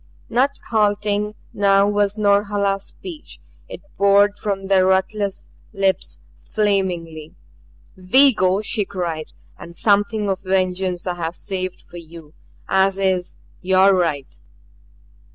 Not 0.31 0.57
halting 0.69 1.35
now 1.53 1.87
was 1.87 2.17
Norhala's 2.17 2.85
speech; 2.85 3.39
it 3.69 3.81
poured 3.99 4.39
from 4.39 4.63
the 4.65 4.83
ruthless 4.83 5.51
lips 5.73 6.21
flamingly. 6.39 7.35
"We 7.95 8.33
go," 8.33 8.63
she 8.63 8.83
cried. 8.83 9.31
"And 9.59 9.75
something 9.75 10.27
of 10.27 10.39
vengeance 10.41 11.05
I 11.05 11.13
have 11.17 11.35
saved 11.35 11.83
for 11.83 11.97
you 11.97 12.33
as 12.67 12.97
is 12.97 13.37
your 13.61 13.93
right." 13.93 14.39